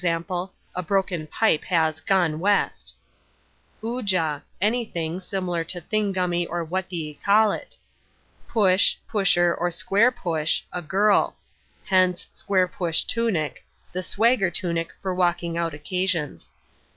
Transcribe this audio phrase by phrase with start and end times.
[0.73, 2.95] _a broken pipe has "gone west");
[3.83, 7.77] "oojah," anything (similar to thingummy or what d'ye call it);
[8.47, 11.35] "push," "pusher," or "square push," a girl
[11.85, 16.51] (hence "square push tunic," the "swagger" tunic for walking out occasions).